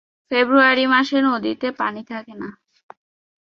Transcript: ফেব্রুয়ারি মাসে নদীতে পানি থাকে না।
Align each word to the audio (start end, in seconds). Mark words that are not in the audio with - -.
ফেব্রুয়ারি 0.31 0.85
মাসে 0.87 1.17
নদীতে 1.21 1.67
পানি 1.79 2.01
থাকে 2.03 2.33
না। 2.33 2.49